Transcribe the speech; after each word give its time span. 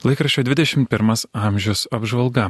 Laikraščio 0.00 0.46
21 0.48 1.26
amžius 1.36 1.82
apžvalga. 1.92 2.46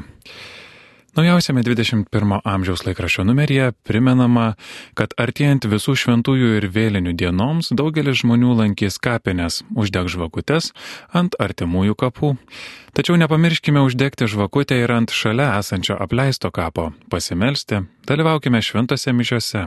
Naujausiame 1.18 1.64
21 1.66 2.36
amžiaus 2.46 2.84
laikraščio 2.86 3.24
numeryje 3.26 3.72
primenama, 3.82 4.52
kad 4.94 5.16
artėjant 5.18 5.66
visų 5.66 5.96
šventųjų 5.98 6.52
ir 6.60 6.68
vėlinių 6.70 7.16
dienoms 7.18 7.72
daugelis 7.74 8.20
žmonių 8.22 8.54
lankys 8.60 9.00
kapines, 9.02 9.64
uždeg 9.74 10.06
žvakutes 10.14 10.70
ant 11.10 11.34
artimųjų 11.42 11.98
kapų. 11.98 12.36
Tačiau 12.94 13.18
nepamirškime 13.18 13.82
uždegti 13.82 14.30
žvakutę 14.30 14.78
ir 14.84 14.94
ant 14.94 15.10
šalia 15.10 15.56
esančio 15.58 15.98
apleisto 15.98 16.54
kapo, 16.54 16.92
pasimelsti, 17.10 17.82
dalyvaukime 18.06 18.62
šventose 18.62 19.10
mišiose. 19.10 19.66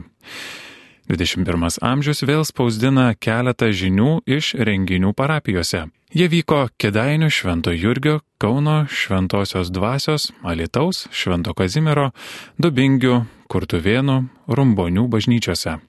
21 1.10 1.78
amžius 1.84 2.24
vėl 2.24 2.44
spausdina 2.48 3.10
keletą 3.20 3.68
žinių 3.74 4.24
iš 4.24 4.54
renginių 4.56 5.12
parapijose. 5.12 5.86
Jie 6.14 6.28
vyko 6.30 6.68
Kedainių 6.78 7.28
Švento 7.28 7.72
Jurgio, 7.74 8.20
Kauno 8.38 8.84
Šventosios 8.86 9.72
Dvasios, 9.74 10.28
Alitaus, 10.46 11.08
Švento 11.10 11.52
Kazimiero, 11.58 12.12
Dubingių, 12.56 13.24
Kurtuvėnų, 13.50 14.20
Rumbonių 14.48 15.08
bažnyčiose. 15.10 15.80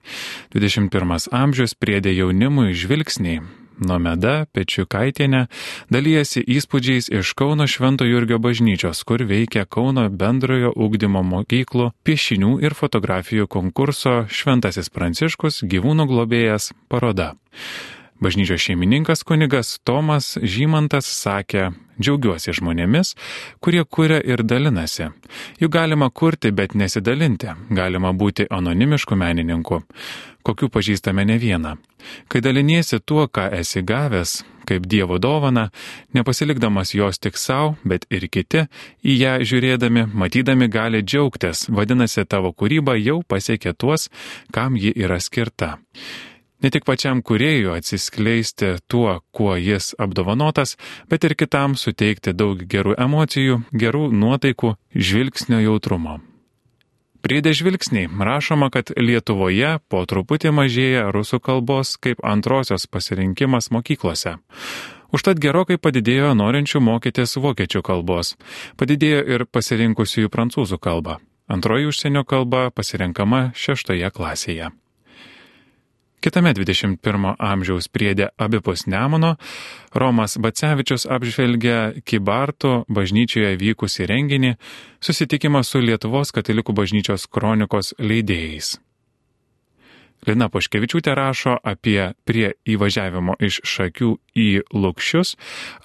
21 0.56 1.30
amžius 1.32 1.78
priedė 1.78 2.16
jaunimui 2.18 2.74
žvilgsniai. 2.74 3.65
Nomeda 3.80 4.46
Pečiukaitienė 4.56 5.46
dalyjasi 5.92 6.44
įspūdžiais 6.58 7.10
iš 7.12 7.34
Kauno 7.38 7.68
Švento 7.68 8.08
Jurgio 8.08 8.40
bažnyčios, 8.40 9.04
kur 9.08 9.24
veikia 9.28 9.66
Kauno 9.66 10.08
bendrojo 10.10 10.72
ugdymo 10.76 11.24
mokyklų 11.26 11.92
piešinių 12.08 12.60
ir 12.64 12.78
fotografijų 12.78 13.50
konkurso 13.52 14.24
Šventasis 14.30 14.92
Pranciškus 14.94 15.64
gyvūnų 15.68 16.08
globėjas 16.12 16.72
paroda. 16.88 17.34
Bažnyčios 18.20 18.62
šeimininkas 18.62 19.24
kunigas 19.28 19.80
Tomas 19.84 20.38
Žymantas 20.40 21.08
sakė, 21.08 21.74
džiaugiuosi 22.00 22.54
žmonėmis, 22.56 23.12
kurie 23.60 23.82
kuria 23.84 24.22
ir 24.24 24.44
dalinasi. 24.44 25.10
Jų 25.60 25.68
galima 25.72 26.08
kurti, 26.10 26.54
bet 26.56 26.78
nesidalinti, 26.80 27.52
galima 27.76 28.14
būti 28.16 28.48
anonimišku 28.48 29.18
menininku, 29.20 29.82
kokių 30.48 30.70
pažįstame 30.72 31.26
ne 31.28 31.36
vieną. 31.42 31.74
Kai 32.32 32.40
daliniesi 32.40 33.02
tuo, 33.04 33.26
ką 33.28 33.50
esi 33.58 33.84
gavęs, 33.84 34.46
kaip 34.70 34.86
Dievo 34.88 35.18
dovana, 35.20 35.66
nepasilikdamas 36.16 36.94
jos 36.96 37.20
tik 37.20 37.36
savo, 37.36 37.74
bet 37.84 38.06
ir 38.10 38.30
kiti, 38.32 38.64
į 39.04 39.18
ją 39.20 39.34
žiūrėdami, 39.44 40.06
matydami 40.14 40.70
gali 40.72 41.04
džiaugtis, 41.04 41.68
vadinasi, 41.68 42.24
tavo 42.24 42.54
kūryba 42.56 42.96
jau 43.02 43.20
pasiekė 43.28 43.76
tuos, 43.76 44.08
kam 44.56 44.80
ji 44.80 44.94
yra 44.96 45.20
skirta. 45.20 45.76
Ne 46.66 46.72
tik 46.74 46.86
pačiam 46.86 47.20
kuriejui 47.22 47.78
atsiskleisti 47.78 48.66
tuo, 48.90 49.20
kuo 49.32 49.54
jis 49.56 49.92
apdovanotas, 50.02 50.78
bet 51.10 51.24
ir 51.28 51.36
kitam 51.38 51.76
suteikti 51.78 52.32
daug 52.34 52.64
gerų 52.72 52.96
emocijų, 53.06 53.60
gerų 53.70 54.08
nuotaikų, 54.10 54.72
žvilgsnio 54.98 55.60
jautrumo. 55.62 56.16
Priedė 57.22 57.54
žvilgsniai 57.58 58.10
rašoma, 58.10 58.72
kad 58.74 58.90
Lietuvoje 58.98 59.76
po 59.90 60.02
truputį 60.10 60.54
mažėja 60.58 61.04
rusų 61.14 61.38
kalbos 61.46 62.00
kaip 62.02 62.26
antrosios 62.26 62.88
pasirinkimas 62.90 63.70
mokyklose. 63.70 64.40
Užtat 65.14 65.38
gerokai 65.42 65.78
padidėjo 65.78 66.32
norinčių 66.34 66.82
mokytis 66.82 67.38
vokiečių 67.46 67.84
kalbos. 67.86 68.34
Padidėjo 68.74 69.22
ir 69.38 69.46
pasirinkusiųjų 69.46 70.34
prancūzų 70.34 70.82
kalbą. 70.82 71.20
Antroji 71.46 71.94
užsienio 71.94 72.26
kalba 72.26 72.72
pasirenkama 72.74 73.52
šeštoje 73.54 74.10
klasėje. 74.18 74.72
Kitame 76.26 76.56
21 76.58 77.36
amžiaus 77.38 77.86
priedė 77.94 78.32
abipus 78.42 78.88
Nemono 78.90 79.36
Romas 79.94 80.40
Bacevičius 80.42 81.04
apžvelgia 81.06 82.02
Kibartų 82.02 82.72
bažnyčioje 82.90 83.52
vykusį 83.62 84.08
renginį 84.10 84.56
susitikimą 85.06 85.62
su 85.62 85.84
Lietuvos 85.86 86.34
katalikų 86.34 86.74
bažnyčios 86.80 87.28
kronikos 87.30 87.94
leidėjais. 88.02 88.80
Lina 90.26 90.48
Poškevičiūtė 90.50 91.14
rašo 91.14 91.60
apie 91.62 92.00
prie 92.26 92.56
įvažiavimo 92.74 93.38
iš 93.38 93.60
šakių 93.62 94.10
į 94.34 94.48
Lukščius 94.74 95.36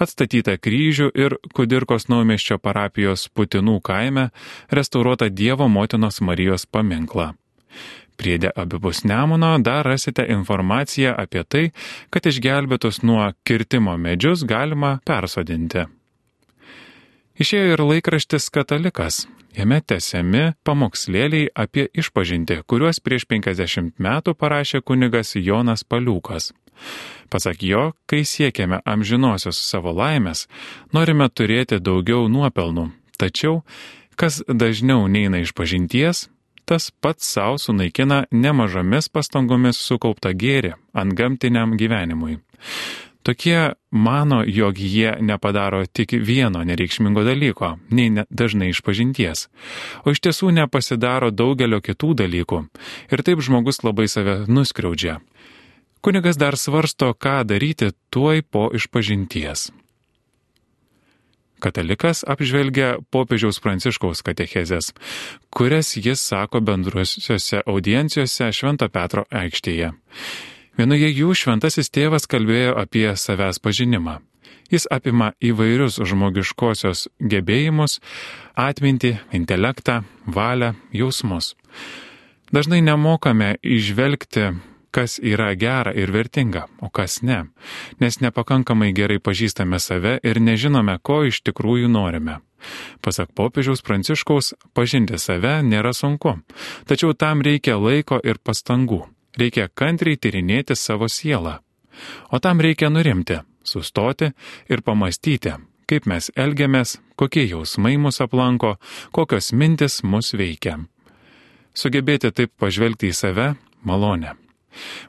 atstatytą 0.00 0.56
kryžių 0.56 1.10
ir 1.20 1.36
Kudirkos 1.52 2.08
naumeščio 2.08 2.56
parapijos 2.64 3.28
Putinų 3.28 3.76
kaime 3.84 4.30
restauruotą 4.72 5.28
Dievo 5.28 5.68
motinos 5.68 6.24
Marijos 6.24 6.64
paminklą. 6.64 7.34
Priedė 8.20 8.50
abipus 8.52 9.00
Nemuno 9.08 9.54
dar 9.64 9.86
rasite 9.88 10.26
informaciją 10.28 11.14
apie 11.16 11.44
tai, 11.48 11.64
kad 12.12 12.26
išgelbėtus 12.28 13.00
nuo 13.02 13.30
kirtimo 13.48 13.96
medžius 13.96 14.44
galima 14.44 14.98
persodinti. 15.08 15.86
Išėjo 17.40 17.76
ir 17.76 17.80
laikraštis 17.80 18.50
Katalikas. 18.52 19.22
Jame 19.56 19.80
tesiami 19.80 20.50
pamokslėliai 20.68 21.48
apie 21.58 21.86
išpažinti, 21.96 22.60
kuriuos 22.68 23.00
prieš 23.00 23.24
50 23.30 23.96
metų 23.96 24.34
parašė 24.36 24.82
kunigas 24.84 25.32
Jonas 25.40 25.82
Paliukas. 25.82 26.50
Pasak 27.32 27.64
jo, 27.64 27.90
kai 28.06 28.20
siekiame 28.28 28.82
amžinosios 28.84 29.58
savo 29.64 29.94
laimės, 29.96 30.44
norime 30.92 31.30
turėti 31.32 31.80
daugiau 31.80 32.28
nuopelnų. 32.28 32.90
Tačiau, 33.16 33.62
kas 34.20 34.42
dažniau 34.46 35.08
neina 35.08 35.40
iš 35.40 35.54
pažinties, 35.56 36.28
tas 36.70 36.90
pats 36.90 37.26
savo 37.26 37.58
sunaikina 37.58 38.24
nemažomis 38.30 39.08
pastangomis 39.10 39.78
sukauptą 39.82 40.30
gėrį 40.38 40.76
ant 40.94 41.16
gamtiniam 41.18 41.74
gyvenimui. 41.80 42.36
Tokie 43.26 43.72
mano, 43.90 44.44
jog 44.46 44.78
jie 44.78 45.16
nepadaro 45.20 45.82
tik 45.86 46.14
vieno 46.28 46.62
nereikšmingo 46.64 47.24
dalyko, 47.26 47.72
nei 47.90 48.14
ne, 48.14 48.24
dažnai 48.30 48.70
išpažinties, 48.70 49.48
o 50.06 50.14
iš 50.14 50.22
tiesų 50.24 50.54
nepasidaro 50.60 51.32
daugelio 51.34 51.82
kitų 51.82 52.14
dalykų 52.22 52.62
ir 53.10 53.26
taip 53.26 53.42
žmogus 53.42 53.82
labai 53.82 54.06
save 54.08 54.44
nuskriaudžia. 54.46 55.18
Kunigas 56.00 56.38
dar 56.38 56.56
svarsto, 56.56 57.10
ką 57.12 57.42
daryti 57.50 57.90
tuoj 58.14 58.46
po 58.46 58.70
išpažinties. 58.78 59.72
Katalikas 61.60 62.22
apžvelgia 62.24 62.94
popiežiaus 63.12 63.60
pranciškaus 63.62 64.24
katechezės, 64.26 64.94
kurias 65.52 65.92
jis 65.96 66.22
sako 66.24 66.62
bendruosiuose 66.64 67.62
audiencijose 67.66 68.50
Švento 68.56 68.88
Petro 68.88 69.26
aikštėje. 69.30 69.92
Vienoje 70.80 71.10
jų 71.12 71.34
šventasis 71.36 71.92
tėvas 71.92 72.24
kalbėjo 72.30 72.74
apie 72.80 73.08
savęs 73.12 73.60
pažinimą. 73.60 74.20
Jis 74.70 74.86
apima 74.90 75.32
įvairius 75.42 75.98
žmogiškosios 76.06 77.08
gebėjimus, 77.20 77.98
atmintį, 78.54 79.16
intelektą, 79.34 80.04
valią, 80.26 80.76
jausmus. 80.94 81.56
Dažnai 82.54 82.80
nemokame 82.82 83.56
išvelgti 83.62 84.52
kas 84.90 85.18
yra 85.22 85.54
gera 85.54 85.92
ir 85.94 86.12
vertinga, 86.12 86.66
o 86.80 86.90
kas 86.90 87.22
ne, 87.22 87.44
nes 88.00 88.20
nepakankamai 88.20 88.92
gerai 88.96 89.18
pažįstame 89.18 89.78
save 89.78 90.18
ir 90.22 90.40
nežinome, 90.40 90.98
ko 91.02 91.22
iš 91.28 91.42
tikrųjų 91.46 91.88
norime. 91.88 92.40
Pasak 93.00 93.32
popiežiaus 93.34 93.82
pranciškaus, 93.86 94.52
pažinti 94.74 95.18
save 95.18 95.60
nėra 95.64 95.94
sunku, 95.96 96.36
tačiau 96.86 97.14
tam 97.14 97.40
reikia 97.46 97.78
laiko 97.80 98.20
ir 98.24 98.42
pastangų, 98.42 99.06
reikia 99.40 99.68
kantriai 99.68 100.20
tyrinėti 100.20 100.76
savo 100.76 101.08
sielą. 101.08 101.60
O 102.32 102.38
tam 102.38 102.60
reikia 102.60 102.90
nurimti, 102.90 103.40
sustoti 103.64 104.30
ir 104.68 104.82
pamastyti, 104.82 105.56
kaip 105.88 106.06
mes 106.06 106.30
elgiamės, 106.36 106.98
kokie 107.16 107.46
jausmai 107.48 107.96
mus 107.98 108.20
aplanko, 108.24 108.76
kokios 109.12 109.52
mintis 109.52 110.02
mus 110.02 110.34
veikia. 110.36 110.78
Sugebėti 111.74 112.32
taip 112.34 112.52
pažvelgti 112.58 113.10
į 113.10 113.14
save- 113.14 113.54
malonė. 113.88 114.34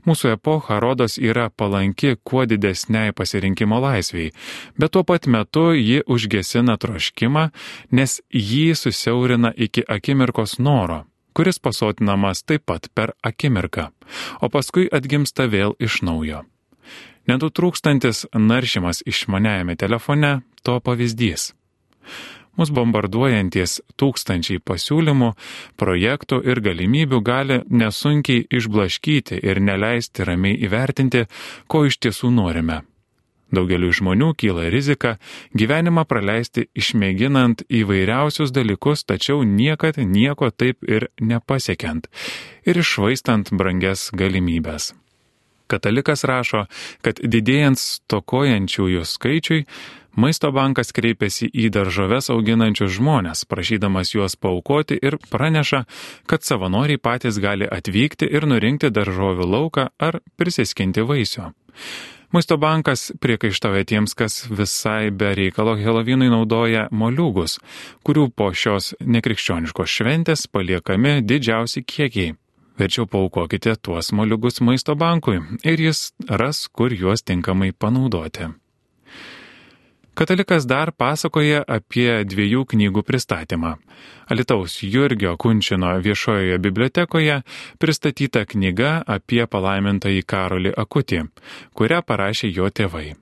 Mūsų 0.07 0.33
epocha 0.35 0.79
rodos 0.81 1.17
yra 1.21 1.49
palanki 1.49 2.15
kuo 2.23 2.45
didesniai 2.49 3.13
pasirinkimo 3.15 3.79
laisviai, 3.81 4.31
bet 4.79 4.93
tuo 4.95 5.03
pat 5.07 5.27
metu 5.27 5.71
ji 5.77 6.01
užgesina 6.07 6.77
troškimą, 6.81 7.49
nes 7.91 8.19
jį 8.33 8.73
susiaurina 8.75 9.53
iki 9.55 9.85
akimirkos 9.87 10.57
noro, 10.59 11.03
kuris 11.37 11.59
pasotinamas 11.59 12.43
taip 12.43 12.65
pat 12.65 12.89
per 12.95 13.15
akimirką, 13.23 13.89
o 14.41 14.49
paskui 14.49 14.89
atgimsta 14.91 15.47
vėl 15.47 15.77
iš 15.79 16.01
naujo. 16.07 16.43
Nedutrūkstantis 17.29 18.25
naršymas 18.33 19.03
išmaniajame 19.05 19.77
telefone 19.77 20.39
to 20.65 20.79
pavyzdys 20.81 21.51
mus 22.59 22.71
bombarduojantis 22.75 23.79
tūkstančiai 23.99 24.61
pasiūlymų, 24.65 25.33
projektų 25.79 26.41
ir 26.47 26.61
galimybių 26.63 27.21
gali 27.25 27.59
nesunkiai 27.69 28.45
išblaškyti 28.49 29.41
ir 29.41 29.61
neleisti 29.63 30.27
ramiai 30.27 30.59
įvertinti, 30.67 31.27
ko 31.67 31.85
iš 31.89 32.01
tiesų 32.03 32.31
norime. 32.35 32.81
Daugeliu 33.51 33.91
žmonių 33.91 34.31
kyla 34.39 34.69
rizika 34.71 35.17
gyvenimą 35.59 36.05
praleisti 36.07 36.69
išmėginant 36.71 37.65
įvairiausius 37.67 38.53
dalykus, 38.55 39.03
tačiau 39.03 39.43
niekad 39.43 39.99
nieko 39.99 40.53
taip 40.55 40.79
ir 40.87 41.09
nepasiekiant 41.19 42.07
ir 42.63 42.79
išvaistant 42.79 43.51
brangias 43.51 44.07
galimybės. 44.15 44.93
Katalikas 45.71 46.25
rašo, 46.27 46.65
kad 47.03 47.19
didėjant 47.23 47.79
stokojančiųjų 47.79 49.03
skaičiui, 49.07 49.61
Maisto 50.15 50.51
bankas 50.51 50.91
kreipėsi 50.91 51.47
į 51.47 51.69
daržoves 51.71 52.27
auginančius 52.33 52.97
žmonės, 52.97 53.45
prašydamas 53.47 54.11
juos 54.11 54.35
paukoti 54.35 54.97
ir 54.99 55.15
praneša, 55.31 55.85
kad 56.27 56.43
savanoriai 56.43 56.99
patys 56.99 57.39
gali 57.39 57.67
atvykti 57.67 58.27
ir 58.27 58.47
nurinkti 58.47 58.91
daržovių 58.91 59.47
lauką 59.47 59.87
ar 59.99 60.19
prisiskinti 60.35 61.07
vaisių. 61.07 61.51
Maisto 62.31 62.55
bankas 62.57 63.11
priekaištauja 63.19 63.83
tiems, 63.87 64.13
kas 64.15 64.45
visai 64.47 65.11
be 65.11 65.33
reikalo 65.35 65.75
Helovinui 65.75 66.29
naudoja 66.31 66.85
moliūgus, 66.91 67.57
kurių 68.07 68.29
po 68.35 68.53
šios 68.55 68.93
nekrikščioniškos 69.03 69.97
šventės 69.97 70.47
paliekami 70.47 71.19
didžiausi 71.27 71.83
kiekiai. 71.83 72.37
Verčiau 72.79 73.03
paukokite 73.07 73.75
tuos 73.83 74.13
moliūgus 74.15 74.63
maisto 74.63 74.95
bankui 74.95 75.41
ir 75.67 75.83
jis 75.87 76.11
ras, 76.27 76.65
kur 76.71 76.95
juos 76.95 77.23
tinkamai 77.27 77.71
panaudoti. 77.75 78.47
Katalikas 80.13 80.65
dar 80.67 80.91
pasakoja 80.91 81.63
apie 81.67 82.25
dviejų 82.27 82.65
knygų 82.73 83.03
pristatymą. 83.07 83.77
Alitaus 84.31 84.81
Jurgio 84.83 85.37
Kunčino 85.39 85.93
viešojoje 86.03 86.59
bibliotekoje 86.59 87.41
pristatyta 87.79 88.43
knyga 88.45 88.91
apie 89.07 89.45
palaimintąjį 89.47 90.25
Karolį 90.27 90.75
Akutį, 90.83 91.23
kurią 91.73 92.01
parašė 92.03 92.51
jo 92.51 92.67
tėvai. 92.67 93.13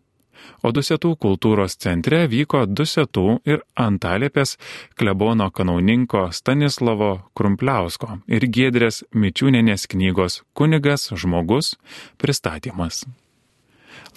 O 0.66 0.74
Dusetų 0.76 1.14
kultūros 1.24 1.78
centre 1.78 2.26
vyko 2.28 2.66
Dusetų 2.68 3.28
ir 3.48 3.62
Antalėpės 3.80 4.58
klebono 5.00 5.52
kanauninko 5.56 6.26
Stanislavo 6.36 7.14
Krumpliausko 7.38 8.20
ir 8.28 8.50
Giedrės 8.50 9.04
Mičiūnenės 9.14 9.88
knygos 9.94 10.42
Kunigas 10.58 11.12
žmogus 11.14 11.76
pristatymas. 12.18 13.06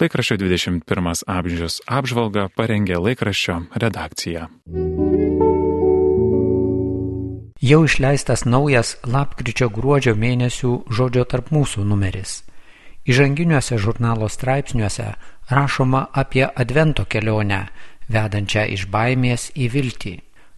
Laikraščio 0.01 0.37
21 0.41 1.23
amžius 1.27 1.79
apžvalgą 1.87 2.49
parengė 2.57 2.97
laikraščio 2.99 3.59
redakcija. 3.83 4.47
Jau 7.63 7.85
išleistas 7.87 8.43
naujas 8.43 8.97
lapkričio 9.07 9.69
gruodžio 9.71 10.17
mėnesių 10.19 10.71
žodžio 10.91 11.23
tarp 11.31 11.53
mūsų 11.55 11.85
numeris. 11.87 12.41
Įžanginiuose 13.07 13.77
žurnalo 13.79 14.27
straipsniuose 14.27 15.13
rašoma 15.47 16.01
apie 16.11 16.43
advento 16.43 17.05
kelionę, 17.07 17.61
vedančią 18.11 18.65
iš 18.75 18.85
baimės 18.91 19.49
į 19.55 19.69
viltį. 19.71 20.13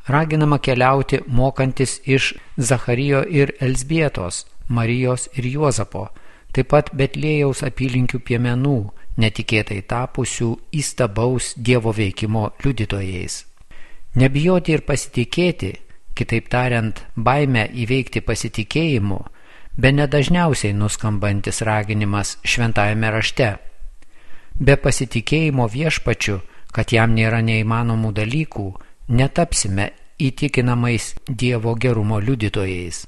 Raginama 0.10 0.58
keliauti 0.58 1.22
mokantis 1.28 2.00
iš 2.06 2.34
Zacharijo 2.58 3.24
ir 3.26 3.54
Elsbietos, 3.62 4.46
Marijos 4.68 5.30
ir 5.38 5.46
Juozapo, 5.50 6.08
taip 6.54 6.70
pat 6.74 6.90
Betlėjaus 6.94 7.62
apylinkių 7.66 8.22
piemenų, 8.22 8.78
netikėtai 9.18 9.82
tapusių 9.88 10.50
įstabaus 10.76 11.54
Dievo 11.58 11.94
veikimo 11.96 12.50
liudytojais. 12.64 13.44
Nebijoti 14.16 14.76
ir 14.76 14.84
pasitikėti, 14.88 15.72
kitaip 16.16 16.50
tariant, 16.52 17.02
baimę 17.16 17.66
įveikti 17.84 18.22
pasitikėjimu, 18.24 19.20
be 19.78 19.92
nedažniausiai 19.92 20.74
nuskambantis 20.74 21.62
raginimas 21.68 22.38
šventajame 22.44 23.12
rašte. 23.12 23.50
Be 24.60 24.78
pasitikėjimo 24.80 25.68
viešpačiu, 25.68 26.40
kad 26.72 26.92
jam 26.96 27.16
nėra 27.16 27.42
neįmanomų 27.44 28.14
dalykų, 28.16 28.70
netapsime 29.10 29.92
įtikinamais 30.20 31.14
Dievo 31.28 31.76
gerumo 31.76 32.20
liudytojais. 32.24 33.04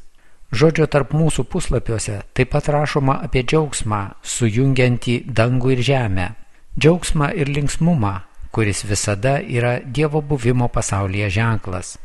Žodžio 0.47 0.85
tarp 0.87 1.11
mūsų 1.11 1.43
puslapiuose 1.51 2.21
taip 2.31 2.53
pat 2.53 2.69
rašoma 2.71 3.17
apie 3.25 3.41
džiaugsmą, 3.43 3.99
sujungiantį 4.23 5.15
dangų 5.27 5.73
ir 5.75 5.81
žemę. 5.83 6.27
Džiaugsmą 6.79 7.33
ir 7.35 7.51
linksmumą, 7.51 8.13
kuris 8.55 8.85
visada 8.87 9.41
yra 9.43 9.79
Dievo 9.83 10.21
buvimo 10.21 10.69
pasaulyje 10.71 11.29
ženklas. 11.35 11.97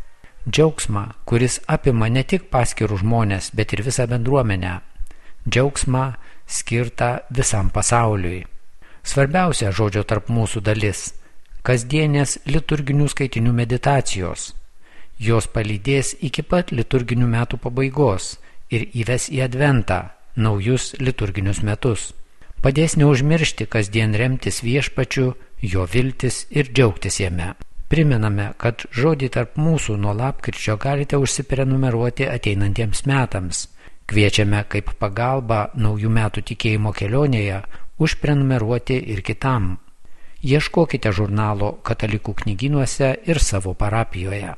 Džiaugsmą, 0.50 1.04
kuris 1.24 1.60
apima 1.70 2.08
ne 2.10 2.24
tik 2.26 2.48
paskirų 2.50 2.98
žmonės, 3.04 3.52
bet 3.54 3.72
ir 3.76 3.84
visą 3.86 4.08
bendruomenę. 4.10 4.80
Džiaugsmą 5.46 6.02
skirtą 6.46 7.12
visam 7.30 7.70
pasauliui. 7.70 8.42
Svarbiausia 9.06 9.70
žodžio 9.70 10.02
tarp 10.02 10.26
mūsų 10.30 10.64
dalis- 10.66 11.12
kasdienės 11.66 12.40
liturginių 12.46 13.06
skaitinių 13.14 13.52
meditacijos 13.54 14.50
Jos 15.22 15.46
palydės 15.54 16.16
iki 16.26 16.42
pat 16.42 16.72
liturginių 16.74 17.28
metų 17.30 17.58
pabaigos 17.62 18.32
ir 18.74 18.88
įves 19.02 19.28
į 19.30 19.44
adventą 19.44 19.98
naujus 20.34 20.94
liturginius 20.98 21.60
metus. 21.62 22.08
Padės 22.62 22.96
neužmiršti 22.98 23.68
kasdien 23.70 24.16
remtis 24.18 24.62
viešpačiu, 24.66 25.34
jo 25.62 25.84
viltis 25.92 26.46
ir 26.50 26.72
džiaugtis 26.72 27.20
jame. 27.20 27.52
Priminame, 27.92 28.48
kad 28.58 28.82
žodį 28.98 29.28
tarp 29.36 29.60
mūsų 29.60 29.98
nuo 30.00 30.16
lapkričio 30.16 30.78
galite 30.80 31.20
užsiprenumeruoti 31.22 32.26
ateinantiems 32.26 33.04
metams. 33.06 33.66
Kviečiame 34.10 34.64
kaip 34.74 34.90
pagalba 34.98 35.68
naujų 35.76 36.10
metų 36.18 36.42
tikėjimo 36.50 36.94
kelionėje 36.98 37.62
užprenumeruoti 38.02 38.98
ir 39.14 39.22
kitam 39.22 39.76
Ieškokite 40.42 41.12
žurnalo 41.14 41.68
katalikų 41.86 42.32
knyginuose 42.40 43.12
ir 43.30 43.38
savo 43.38 43.76
parapijoje. 43.78 44.56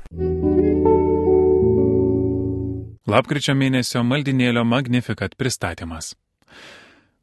Lapkričio 3.05 3.53
mėnesio 3.53 4.01
maldinėlio 4.01 4.63
Magnificat 4.65 5.37
pristatymas. 5.37 6.15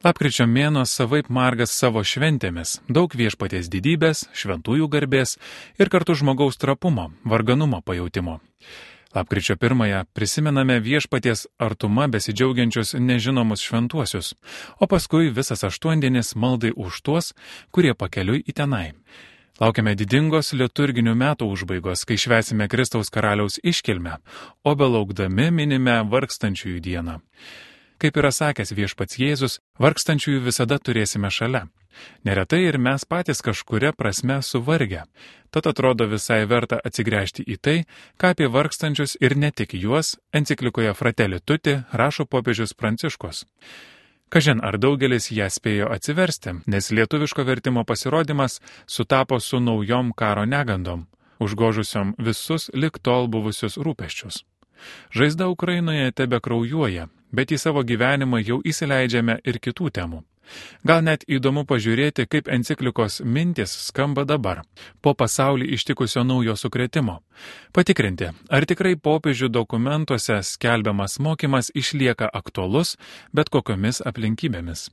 Lapkričio 0.06 0.46
mėno 0.46 0.86
savaip 0.86 1.32
margas 1.34 1.74
savo 1.74 2.06
šventėmis, 2.06 2.76
daug 2.86 3.10
viešpaties 3.18 3.66
didybės, 3.74 4.28
šventųjų 4.38 4.92
garbės 4.94 5.40
ir 5.82 5.90
kartu 5.90 6.14
žmogaus 6.22 6.62
trapumo, 6.62 7.10
varganumo 7.26 7.82
pajūtimo. 7.82 8.38
Lapkričio 9.16 9.58
pirmąją 9.58 10.04
prisimename 10.14 10.80
viešpaties 10.80 11.48
artuma 11.60 12.08
besidžiaugiančius 12.08 12.94
nežinomus 12.94 13.62
šventuosius, 13.62 14.36
o 14.80 14.88
paskui 14.88 15.34
visas 15.36 15.64
aštuondienis 15.68 16.36
maldai 16.36 16.72
už 16.76 17.02
tuos, 17.02 17.34
kurie 17.72 17.94
pakeliui 17.94 18.44
į 18.48 18.56
tenai. 18.56 18.94
Laukiame 19.60 19.94
didingos 20.00 20.54
liturginių 20.56 21.12
metų 21.14 21.50
užbaigos, 21.54 22.06
kai 22.08 22.16
švesime 22.18 22.70
Kristaus 22.72 23.12
karaliaus 23.14 23.60
iškilmę, 23.64 24.16
o 24.64 24.72
belaukdami 24.80 25.52
minime 25.52 26.00
vargstančiųjų 26.08 26.80
dieną. 26.88 27.20
Kaip 28.02 28.18
yra 28.18 28.32
sakęs 28.32 28.72
viešpats 28.74 29.20
Jėzus, 29.22 29.60
vargstančiųjų 29.78 30.48
visada 30.48 30.80
turėsime 30.80 31.30
šalia. 31.30 31.68
Neretai 32.24 32.64
ir 32.68 32.78
mes 32.78 33.06
patys 33.06 33.42
kažkuria 33.42 33.94
prasme 33.94 34.42
suvargę. 34.42 35.04
Tad 35.52 35.68
atrodo 35.68 36.08
visai 36.08 36.46
verta 36.48 36.80
atsigręžti 36.84 37.44
į 37.44 37.58
tai, 37.60 37.78
ką 38.20 38.34
apie 38.36 38.48
vargstančius 38.48 39.18
ir 39.20 39.36
ne 39.38 39.52
tik 39.52 39.74
juos 39.74 40.16
enciklikoje 40.34 40.94
Fratelli 40.94 41.40
Tuti 41.40 41.80
rašo 41.92 42.26
popiežius 42.26 42.74
Pranciškus. 42.74 43.46
Kažin 44.32 44.62
ar 44.64 44.78
daugelis 44.80 45.28
ją 45.36 45.50
spėjo 45.52 45.90
atsiversti, 45.92 46.54
nes 46.72 46.92
lietuviško 46.96 47.44
vertimo 47.44 47.84
pasirodymas 47.84 48.62
sutapo 48.88 49.40
su 49.40 49.60
naujom 49.60 50.14
karo 50.16 50.46
negandom, 50.46 51.04
užgožusiom 51.44 52.16
visus 52.18 52.70
lik 52.74 53.02
tol 53.04 53.28
buvusius 53.28 53.76
rūpeščius. 53.76 54.46
Žaizda 55.12 55.50
Ukrainoje 55.52 56.12
tebe 56.12 56.40
kraujuoja, 56.40 57.10
bet 57.32 57.52
į 57.52 57.60
savo 57.60 57.84
gyvenimą 57.84 58.40
jau 58.40 58.62
įsileidžiame 58.64 59.42
ir 59.44 59.60
kitų 59.60 59.92
temų. 60.00 60.24
Gal 60.88 61.04
net 61.06 61.26
įdomu 61.28 61.66
pažiūrėti, 61.70 62.26
kaip 62.32 62.50
enciklikos 62.52 63.22
mintis 63.26 63.74
skamba 63.88 64.26
dabar, 64.26 64.64
po 65.02 65.14
pasaulį 65.14 65.72
ištikusio 65.78 66.24
naujo 66.24 66.56
sukretimo. 66.56 67.20
Patikrinti, 67.74 68.32
ar 68.50 68.66
tikrai 68.66 68.96
popiežių 68.96 69.52
dokumentuose 69.52 70.42
skelbiamas 70.46 71.20
mokymas 71.20 71.72
išlieka 71.76 72.30
aktualus, 72.34 72.98
bet 73.34 73.50
kokiomis 73.50 74.02
aplinkybėmis. 74.06 74.90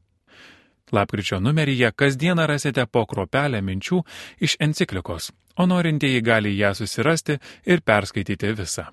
Lapkričio 0.92 1.40
numeryje 1.40 1.92
kasdieną 1.92 2.46
rasite 2.46 2.86
po 2.86 3.04
kropelę 3.06 3.60
minčių 3.62 4.02
iš 4.40 4.56
enciklikos, 4.60 5.32
o 5.56 5.66
norintieji 5.66 6.22
gali 6.24 6.56
ją 6.56 6.74
susirasti 6.74 7.38
ir 7.66 7.84
perskaityti 7.84 8.54
visą. 8.56 8.88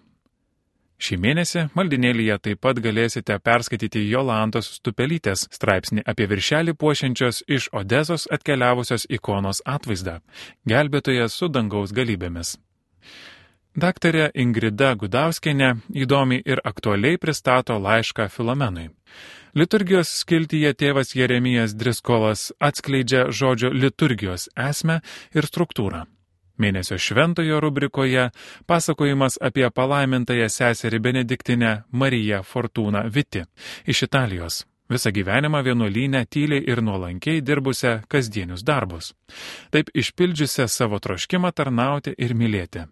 Šį 0.95 1.17
mėnesį 1.19 1.61
maldinėlyje 1.75 2.37
taip 2.47 2.61
pat 2.63 2.79
galėsite 2.79 3.35
perskaityti 3.43 4.05
Jolantos 4.07 4.69
Stupelytės 4.77 5.43
straipsnį 5.51 6.05
apie 6.07 6.27
viršelį 6.31 6.75
puošiančios 6.79 7.43
iš 7.51 7.67
Odesos 7.75 8.27
atkeliavusios 8.31 9.07
ikonos 9.17 9.61
atvaizdą- 9.65 10.21
gelbėtoje 10.71 11.27
su 11.29 11.49
dangaus 11.49 11.91
galybėmis. 11.91 12.55
Daktarė 13.75 14.29
Ingrida 14.39 14.93
Gudauskenė 14.95 15.73
įdomiai 15.91 16.41
ir 16.45 16.61
aktualiai 16.63 17.17
pristato 17.17 17.75
laišką 17.75 18.29
Filomenui. 18.31 18.87
Liturgijos 19.53 20.07
skiltyje 20.21 20.71
tėvas 20.73 21.11
Jeremijas 21.15 21.75
Driskolas 21.75 22.53
atskleidžia 22.59 23.27
žodžio 23.31 23.73
liturgijos 23.75 24.47
esmę 24.55 25.01
ir 25.35 25.43
struktūrą. 25.43 26.05
Mėnesio 26.57 26.97
šventojo 26.97 27.59
rubrikoje 27.59 28.29
pasakojimas 28.69 29.35
apie 29.43 29.67
palaimintąją 29.69 30.47
seserį 30.49 31.01
Benediktinę 31.07 31.71
Mariją 31.91 32.43
Fortūną 32.47 33.05
Viti. 33.11 33.43
Iš 33.87 34.05
Italijos, 34.07 34.63
visą 34.89 35.11
gyvenimą 35.11 35.63
vienuolynę 35.63 36.25
tyliai 36.25 36.63
ir 36.71 36.81
nuolankiai 36.83 37.41
dirbusią 37.41 38.01
kasdienius 38.07 38.63
darbus, 38.63 39.13
taip 39.71 39.91
išpildžiusią 39.93 40.67
savo 40.67 40.99
troškimą 40.99 41.51
tarnauti 41.51 42.15
ir 42.17 42.35
mylėti. 42.35 42.85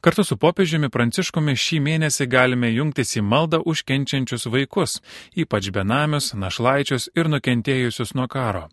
Kartu 0.00 0.24
su 0.24 0.36
popiežiumi 0.36 0.90
Pranciškumi 0.92 1.56
šį 1.58 1.78
mėnesį 1.82 2.26
galime 2.30 2.68
jungtis 2.70 3.16
į 3.16 3.22
maldą 3.26 3.62
už 3.64 3.82
kenčiančius 3.88 4.46
vaikus, 4.52 4.98
ypač 5.34 5.70
benamius, 5.74 6.32
našlaičius 6.36 7.08
ir 7.16 7.30
nukentėjusius 7.32 8.12
nuo 8.14 8.28
karo. 8.28 8.66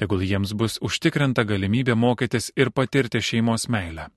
Tegul 0.00 0.22
jiems 0.22 0.54
bus 0.54 0.78
užtikrinta 0.80 1.44
galimybė 1.44 1.98
mokytis 1.98 2.52
ir 2.56 2.70
patirti 2.70 3.20
šeimos 3.20 3.68
meilę. 3.68 4.08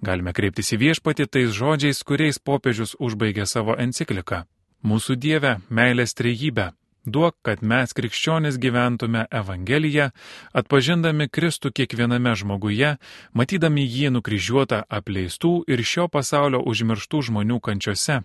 Galime 0.00 0.32
kreiptis 0.32 0.72
į 0.72 0.80
viešpatį 0.82 1.28
tais 1.28 1.52
žodžiais, 1.54 2.02
kuriais 2.02 2.40
popiežius 2.40 2.96
užbaigė 2.98 3.46
savo 3.46 3.76
encikliką. 3.76 4.46
Mūsų 4.82 5.16
Dieve, 5.20 5.58
meilės 5.68 6.14
trejybę, 6.14 6.70
duok, 7.14 7.36
kad 7.42 7.62
mes 7.62 7.94
krikščionis 7.96 8.58
gyventume 8.60 9.24
Evangeliją, 9.30 10.10
atpažindami 10.52 11.28
Kristų 11.28 11.72
kiekviename 11.74 12.34
žmoguje, 12.38 12.96
matydami 13.32 13.86
jį 13.86 14.12
nukryžiuotą 14.16 14.82
apleistų 14.88 15.52
ir 15.70 15.84
šio 15.84 16.08
pasaulio 16.12 16.62
užmirštų 16.64 17.22
žmonių 17.30 17.60
kančiose, 17.60 18.20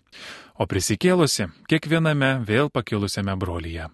o 0.56 0.68
prisikėlusi 0.68 1.50
kiekviename 1.72 2.36
vėl 2.48 2.70
pakilusiame 2.74 3.36
brolyje. 3.40 3.90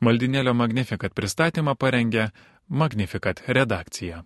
Maldinėlio 0.00 0.52
Magnifikat 0.54 1.14
pristatymą 1.16 1.74
parengė 1.74 2.30
Magnifikat 2.68 3.44
redakcija. 3.48 4.24